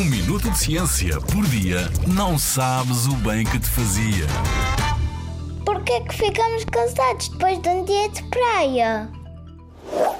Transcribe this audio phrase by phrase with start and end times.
[0.00, 4.26] Um minuto de ciência por dia não sabes o bem que te fazia.
[5.62, 9.10] Porquê é que ficamos cansados depois de um dia de praia?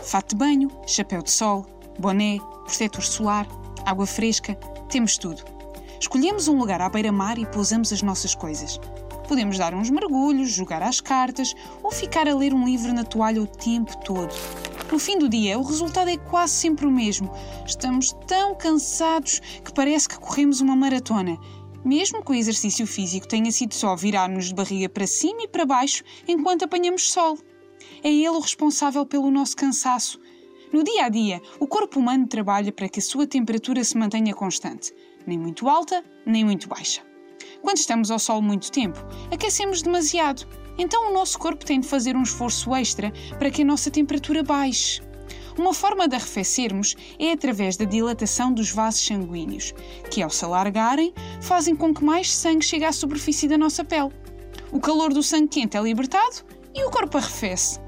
[0.02, 1.64] Fato de banho, chapéu de sol,
[1.98, 3.48] boné, protetor solar,
[3.86, 4.54] água fresca,
[4.90, 5.42] temos tudo.
[5.98, 8.78] Escolhemos um lugar à beira-mar e pousamos as nossas coisas.
[9.26, 13.40] Podemos dar uns mergulhos, jogar às cartas ou ficar a ler um livro na toalha
[13.40, 14.34] o tempo todo.
[14.90, 17.30] No fim do dia, o resultado é quase sempre o mesmo.
[17.64, 21.38] Estamos tão cansados que parece que corremos uma maratona.
[21.84, 25.64] Mesmo que o exercício físico tenha sido só virar-nos de barriga para cima e para
[25.64, 27.38] baixo enquanto apanhamos sol.
[28.02, 30.20] É ele o responsável pelo nosso cansaço.
[30.72, 34.34] No dia a dia, o corpo humano trabalha para que a sua temperatura se mantenha
[34.34, 34.92] constante,
[35.26, 37.02] nem muito alta, nem muito baixa.
[37.62, 38.98] Quando estamos ao sol muito tempo,
[39.32, 40.46] aquecemos demasiado,
[40.78, 44.42] então o nosso corpo tem de fazer um esforço extra para que a nossa temperatura
[44.42, 45.02] baixe.
[45.58, 49.74] Uma forma de arrefecermos é através da dilatação dos vasos sanguíneos,
[50.10, 54.10] que ao se alargarem fazem com que mais sangue chegue à superfície da nossa pele.
[54.72, 57.78] O calor do sangue quente é libertado e o corpo arrefece.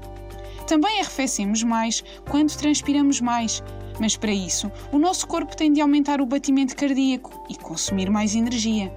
[0.67, 3.63] Também arrefecemos mais quando transpiramos mais,
[3.99, 8.35] mas para isso o nosso corpo tem de aumentar o batimento cardíaco e consumir mais
[8.35, 8.93] energia.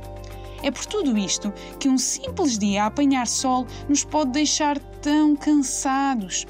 [0.63, 5.37] É por tudo isto que um simples dia a apanhar sol nos pode deixar tão
[5.37, 6.47] cansados.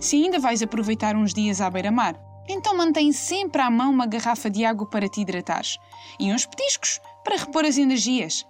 [0.00, 4.48] Se ainda vais aproveitar uns dias à beira-mar, então mantém sempre à mão uma garrafa
[4.50, 5.78] de água para te hidratares
[6.18, 8.46] e uns petiscos para repor as energias.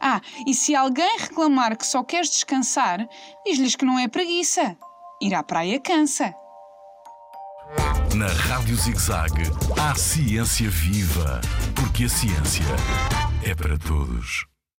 [0.00, 3.08] Ah, e se alguém reclamar que só queres descansar,
[3.44, 4.76] diz-lhes que não é preguiça.
[5.20, 6.34] Ir à praia cansa.
[8.14, 9.32] Na Rádio ZigZag,
[9.78, 11.40] há ciência viva,
[11.74, 12.64] porque a ciência
[13.44, 14.49] é para todos.